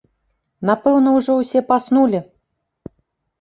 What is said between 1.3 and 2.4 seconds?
ўсе паснулі.